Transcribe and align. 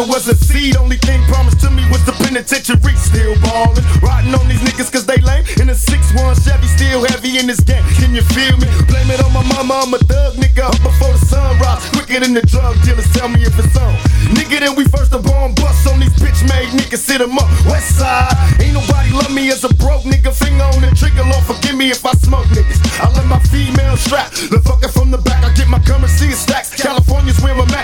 nigga 0.00 0.08
was 0.08 0.28
a 0.28 0.34
seed. 0.34 0.76
Only 0.76 0.96
thing 0.96 1.22
promised 1.24 1.60
to 1.60 1.70
me 1.70 1.82
was 1.90 2.04
the 2.04 2.12
penitentiary. 2.12 2.96
Still 2.96 3.34
ballin', 3.40 3.84
riding 4.02 4.34
on 4.34 4.48
these 4.48 4.60
niggas 4.60 4.92
cause 4.92 5.06
they 5.06 5.18
lame. 5.18 5.44
In 5.60 5.68
a 5.68 5.74
6-1 5.74 6.44
Chevy, 6.44 6.66
still 6.66 7.04
heavy 7.04 7.38
in 7.38 7.46
this 7.46 7.60
game. 7.60 7.84
Can 7.96 8.14
you 8.14 8.22
feel 8.22 8.56
me? 8.58 8.68
Blame 8.86 9.10
it 9.10 9.22
on 9.22 9.32
my 9.32 9.42
mama, 9.42 9.82
I'm 9.84 9.94
a 9.94 9.98
thug 9.98 10.34
nigga. 10.34 10.68
Up 10.68 10.80
before 10.82 11.12
the 11.12 11.22
sun 11.26 11.58
rise, 11.58 11.88
quicker 11.90 12.20
than 12.20 12.34
the 12.34 12.42
drug 12.42 12.80
dealers. 12.82 13.08
Tell 13.12 13.28
me 13.28 13.42
if 13.42 13.58
it's 13.58 13.76
on. 13.76 13.94
Nigga, 14.36 14.60
then 14.60 14.74
we 14.76 14.84
first 14.84 15.10
the 15.10 15.18
bomb 15.18 15.54
bust 15.54 15.86
on 15.88 16.00
these 16.00 16.14
bitch 16.14 16.40
made 16.48 16.70
niggas. 16.78 16.98
Sit 16.98 17.20
'em 17.20 17.38
up, 17.38 17.48
west 17.66 17.98
side. 17.98 18.36
Ain't 18.60 18.74
nobody 18.74 19.10
love 19.10 19.32
me 19.32 19.50
as 19.50 19.64
a 19.64 19.72
broke 19.74 20.04
nigga. 20.04 20.32
Finger 20.32 20.64
on 20.64 20.80
the 20.80 20.90
trigger, 20.94 21.24
Lord 21.24 21.44
forgive 21.44 21.76
me 21.76 21.90
if 21.90 22.04
I 22.04 22.12
smoke 22.22 22.46
niggas. 22.56 22.80
I 23.00 23.10
let 23.16 23.26
my 23.26 23.40
female 23.50 23.96
strap. 23.96 24.30
The 24.32 24.60
fucker 24.62 24.90
from 24.90 25.10
the 25.10 25.18
back, 25.18 25.44
I 25.44 25.52
get 25.54 25.68
my 25.68 25.80
currency 25.80 26.26
in 26.26 26.32
stacks. 26.32 26.70
California's 26.74 27.40
where 27.40 27.54
I'm 27.54 27.74
at. 27.74 27.79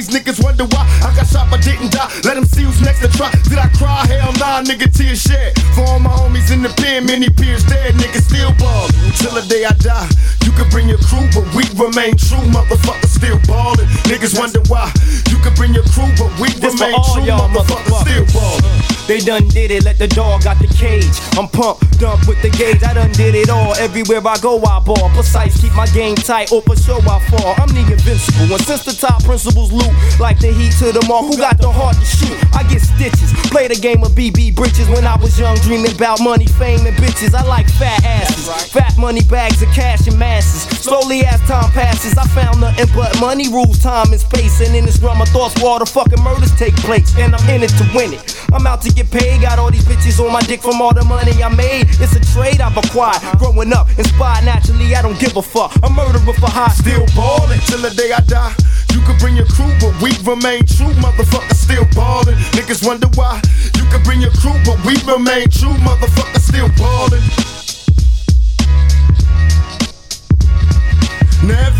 These 0.00 0.08
niggas 0.08 0.42
wonder 0.42 0.64
why 0.64 0.88
I 1.04 1.12
got 1.14 1.26
shot 1.26 1.50
but 1.50 1.60
didn't 1.60 1.92
die. 1.92 2.08
Let 2.24 2.40
them 2.40 2.46
see 2.46 2.64
who's 2.64 2.80
next 2.80 3.00
to 3.04 3.08
try. 3.08 3.30
Did 3.44 3.58
I 3.58 3.68
cry? 3.76 4.08
Hell 4.08 4.32
nah, 4.40 4.64
nigga, 4.64 4.88
tears 4.88 5.20
shed. 5.20 5.52
For 5.76 5.84
all 5.84 6.00
my 6.00 6.08
homies 6.08 6.50
in 6.50 6.62
the 6.62 6.72
pen, 6.80 7.04
many 7.04 7.28
peers 7.28 7.64
dead, 7.64 7.92
niggas 8.00 8.24
still 8.24 8.48
ball. 8.56 8.88
Till 9.20 9.36
the 9.36 9.44
day 9.44 9.66
I 9.68 9.76
die. 9.76 10.08
You 10.48 10.52
can 10.56 10.68
bring 10.72 10.88
your 10.88 10.98
crew, 11.04 11.28
but 11.36 11.44
we 11.52 11.68
remain 11.76 12.16
true. 12.16 12.40
Motherfuckers 12.48 13.12
still 13.12 13.36
ballin'. 13.44 13.84
Niggas 14.08 14.40
wonder 14.40 14.64
why. 14.72 14.88
You 15.28 15.36
can 15.44 15.52
bring 15.52 15.76
your 15.76 15.84
crew, 15.92 16.08
but 16.16 16.32
we 16.40 16.48
remain 16.80 16.94
all 16.94 17.14
true. 17.14 17.24
y'all 17.24 17.48
Motherfuckers 17.48 18.00
still 18.00 18.24
ballin'. 18.40 18.90
They 19.10 19.18
done 19.18 19.48
did 19.48 19.72
it, 19.72 19.82
let 19.82 19.98
the 19.98 20.06
dog 20.06 20.46
out 20.46 20.58
the 20.62 20.70
cage. 20.70 21.10
I'm 21.34 21.48
pumped, 21.48 21.98
dump 21.98 22.28
with 22.28 22.40
the 22.42 22.50
gauge. 22.50 22.78
I 22.84 22.94
done 22.94 23.10
did 23.10 23.34
it 23.34 23.50
all. 23.50 23.74
Everywhere 23.74 24.22
I 24.22 24.38
go, 24.38 24.62
I 24.62 24.78
ball. 24.78 25.10
Precise, 25.10 25.60
keep 25.60 25.74
my 25.74 25.86
game 25.90 26.14
tight, 26.14 26.52
or 26.52 26.62
for 26.62 26.76
sure 26.76 27.02
I 27.02 27.18
fall. 27.26 27.58
I'm 27.58 27.66
the 27.74 27.82
invincible. 27.90 28.54
And 28.54 28.62
since 28.62 28.84
the 28.84 28.94
top 28.94 29.24
principles 29.24 29.72
loot, 29.72 29.90
like 30.20 30.38
the 30.38 30.54
heat 30.54 30.70
to 30.78 30.94
the 30.94 31.04
mark, 31.10 31.26
who 31.26 31.36
got 31.36 31.58
the 31.58 31.66
heart 31.66 31.98
to 31.98 32.06
shoot? 32.06 32.38
I 32.54 32.62
get 32.70 32.82
stitches. 32.82 33.34
Play 33.50 33.66
the 33.66 33.74
game 33.74 34.04
of 34.04 34.14
BB 34.14 34.54
britches 34.54 34.86
when 34.88 35.04
I 35.04 35.16
was 35.16 35.34
young, 35.34 35.56
dreaming 35.66 35.90
about 35.90 36.22
money, 36.22 36.46
fame, 36.46 36.86
and 36.86 36.94
bitches. 36.94 37.34
I 37.34 37.42
like 37.42 37.66
fat 37.66 38.04
asses, 38.04 38.46
fat 38.70 38.96
money 38.96 39.22
bags 39.26 39.60
of 39.60 39.74
cash 39.74 40.06
and 40.06 40.16
masses. 40.16 40.69
Slowly 40.90 41.22
as 41.22 41.38
time 41.46 41.70
passes, 41.70 42.18
I 42.18 42.26
found 42.34 42.60
nothing 42.60 42.90
but 42.98 43.14
money 43.20 43.46
rules, 43.46 43.78
time 43.78 44.10
and 44.10 44.18
space. 44.18 44.58
And 44.58 44.74
in 44.74 44.84
this 44.84 44.98
realm 44.98 45.22
of 45.22 45.28
thoughts, 45.28 45.54
where 45.62 45.70
all 45.70 45.78
the 45.78 45.86
fucking 45.86 46.18
murders 46.18 46.50
take 46.58 46.74
place. 46.82 47.14
And 47.14 47.30
I'm 47.32 47.48
in 47.48 47.62
it 47.62 47.70
to 47.78 47.86
win 47.94 48.12
it. 48.12 48.34
I'm 48.52 48.66
out 48.66 48.82
to 48.82 48.90
get 48.90 49.08
paid, 49.08 49.42
got 49.42 49.60
all 49.60 49.70
these 49.70 49.84
bitches 49.86 50.18
on 50.18 50.32
my 50.32 50.42
dick 50.50 50.62
from 50.62 50.82
all 50.82 50.92
the 50.92 51.04
money 51.04 51.30
I 51.44 51.48
made. 51.54 51.86
It's 52.02 52.18
a 52.18 52.22
trade 52.34 52.60
I've 52.60 52.76
acquired. 52.76 53.22
Growing 53.38 53.72
up, 53.72 53.86
inspired 54.02 54.42
naturally, 54.44 54.90
I 54.96 55.02
don't 55.02 55.14
give 55.20 55.36
a 55.36 55.42
fuck. 55.42 55.70
A 55.86 55.88
murderer 55.88 56.34
for 56.34 56.50
high, 56.50 56.74
Still 56.74 57.06
ballin' 57.14 57.62
till 57.70 57.86
the 57.86 57.94
day 57.94 58.10
I 58.10 58.18
die. 58.26 58.50
You 58.90 58.98
can 59.06 59.14
bring 59.22 59.36
your 59.38 59.46
crew, 59.46 59.70
but 59.78 59.94
we 60.02 60.10
remain 60.26 60.66
true. 60.66 60.90
Motherfuckers 60.98 61.54
still 61.54 61.86
ballin'. 61.94 62.34
Niggas 62.58 62.82
wonder 62.84 63.06
why. 63.14 63.38
You 63.78 63.86
can 63.94 64.02
bring 64.02 64.20
your 64.20 64.34
crew, 64.42 64.58
but 64.66 64.74
we 64.82 64.98
remain 65.06 65.46
true. 65.54 65.70
Motherfuckers 65.86 66.50
still 66.50 66.66
ballin'. 66.74 67.59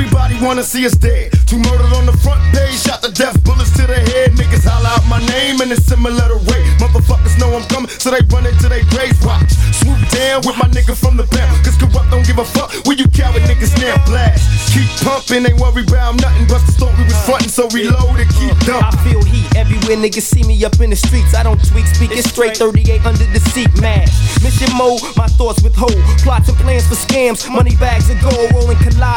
Everybody 0.00 0.40
wanna 0.40 0.64
see 0.64 0.86
us 0.86 0.96
dead. 0.96 1.28
Two 1.44 1.58
murdered 1.58 1.92
on 1.92 2.06
the 2.06 2.16
front 2.24 2.40
page, 2.56 2.72
shot 2.80 3.04
to 3.04 3.12
death, 3.12 3.36
bullets 3.44 3.68
to 3.76 3.84
the 3.84 4.00
head. 4.00 4.32
Niggas 4.32 4.64
holler 4.64 4.88
out 4.88 5.04
my 5.12 5.20
name 5.28 5.60
and 5.60 5.68
it's 5.68 5.84
similar 5.84 6.24
to 6.24 6.40
rape. 6.48 6.64
Motherfuckers 6.80 7.36
know 7.36 7.52
I'm 7.52 7.68
coming, 7.68 7.92
so 8.00 8.08
they 8.08 8.24
run 8.32 8.48
into 8.48 8.72
their 8.72 8.80
graves. 8.88 9.20
Watch, 9.20 9.52
swoop 9.76 10.00
down 10.08 10.40
with 10.48 10.56
my 10.56 10.72
nigga 10.72 10.96
from 10.96 11.20
the 11.20 11.28
pound. 11.28 11.52
Cause 11.60 11.76
Kurupt 11.76 12.08
don't 12.08 12.24
give 12.24 12.40
a 12.40 12.48
fuck 12.48 12.72
where 12.88 12.96
you 12.96 13.04
coward 13.12 13.44
niggas 13.44 13.76
now 13.76 13.92
blast. 14.08 14.72
Keep 14.72 14.88
pumping, 15.04 15.44
ain't 15.44 15.60
worry 15.60 15.84
about 15.84 16.16
nothing. 16.16 16.48
Bust 16.48 16.64
the 16.64 16.72
story 16.80 17.04
was 17.04 17.20
frontin', 17.28 17.52
so 17.52 17.68
reload 17.68 18.16
and 18.16 18.30
keep 18.40 18.56
dumping. 18.64 18.88
I 18.88 19.04
feel 19.04 19.20
heat 19.20 19.52
everywhere 19.52 20.00
niggas 20.00 20.24
see 20.24 20.48
me 20.48 20.56
up 20.64 20.80
in 20.80 20.88
the 20.88 20.96
streets. 20.96 21.36
I 21.36 21.44
don't 21.44 21.60
tweak, 21.60 21.84
speak 21.84 22.16
it 22.16 22.24
straight 22.24 22.56
38 22.56 23.04
under 23.04 23.28
the 23.36 23.40
seat, 23.52 23.68
mash. 23.84 24.08
Mission 24.40 24.72
mode, 24.80 25.04
my 25.20 25.28
thoughts 25.36 25.60
withhold. 25.60 26.00
Plots 26.24 26.48
and 26.48 26.56
plans 26.56 26.88
for 26.88 26.96
scams, 26.96 27.44
money 27.52 27.76
bags 27.76 28.08
and 28.08 28.16
gold 28.24 28.48
rolling 28.56 28.80
collide. 28.80 29.09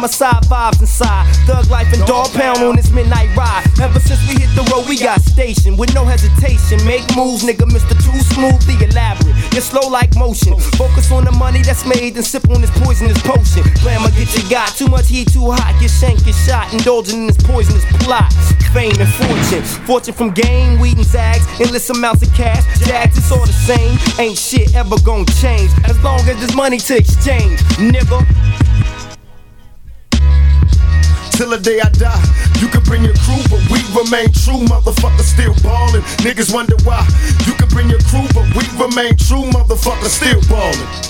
Homicide 0.00 0.48
vibes 0.48 0.80
inside. 0.80 1.28
Thug 1.44 1.68
life 1.68 1.92
and 1.92 2.00
Dogg 2.06 2.32
Pound 2.32 2.64
on 2.64 2.74
this 2.74 2.90
midnight 2.90 3.28
ride. 3.36 3.68
Ever 3.82 4.00
since 4.00 4.16
we 4.32 4.40
hit 4.40 4.48
the 4.56 4.64
road, 4.72 4.88
we 4.88 4.96
got 4.96 5.20
stationed 5.20 5.78
with 5.78 5.92
no 5.92 6.06
hesitation. 6.06 6.80
Make 6.88 7.04
moves, 7.14 7.44
nigga, 7.44 7.68
Mr. 7.68 7.92
Too 8.00 8.16
Smooth, 8.32 8.64
the 8.64 8.88
elaborate. 8.88 9.36
You're 9.52 9.60
slow 9.60 9.90
like 9.90 10.16
motion. 10.16 10.56
Focus 10.80 11.12
on 11.12 11.26
the 11.26 11.32
money 11.32 11.60
that's 11.60 11.84
made 11.84 12.16
and 12.16 12.24
sip 12.24 12.48
on 12.48 12.62
this 12.62 12.70
poisonous 12.80 13.20
potion. 13.20 13.60
Glamour 13.84 14.08
get 14.16 14.32
you 14.32 14.48
got 14.48 14.72
too 14.72 14.88
much 14.88 15.06
heat, 15.06 15.28
too 15.28 15.52
hot. 15.52 15.76
Your 15.84 15.92
shank 15.92 16.26
is 16.26 16.46
shot, 16.48 16.72
indulging 16.72 17.20
in 17.20 17.26
this 17.26 17.36
poisonous 17.36 17.84
plot. 18.00 18.32
Fame 18.72 18.96
and 18.96 19.12
fortune, 19.20 19.62
fortune 19.84 20.14
from 20.14 20.30
game, 20.30 20.80
weed 20.80 20.96
and 20.96 21.04
zags, 21.04 21.44
endless 21.60 21.90
amounts 21.90 22.22
of 22.22 22.32
cash. 22.32 22.64
Jags, 22.88 23.18
it's 23.18 23.30
all 23.30 23.44
the 23.44 23.52
same. 23.52 23.98
Ain't 24.16 24.38
shit 24.38 24.74
ever 24.74 24.96
gonna 25.04 25.28
change 25.44 25.68
as 25.84 26.00
long 26.02 26.20
as 26.20 26.40
there's 26.40 26.56
money 26.56 26.78
to 26.78 26.96
exchange, 26.96 27.60
nigga. 27.76 28.24
Till 31.40 31.48
the 31.48 31.56
day 31.56 31.80
I 31.80 31.88
die, 31.88 32.22
you 32.60 32.68
can 32.68 32.82
bring 32.82 33.02
your 33.02 33.14
crew, 33.14 33.40
but 33.48 33.64
we 33.72 33.80
remain 33.96 34.30
true. 34.30 34.60
Motherfuckers 34.68 35.24
still 35.24 35.54
ballin'. 35.62 36.02
Niggas 36.20 36.52
wonder 36.52 36.76
why. 36.84 37.00
You 37.46 37.54
can 37.54 37.68
bring 37.68 37.88
your 37.88 38.00
crew, 38.00 38.28
but 38.34 38.44
we 38.54 38.68
remain 38.76 39.16
true. 39.16 39.48
Motherfuckers 39.48 40.20
still 40.20 40.42
ballin'. 40.50 41.09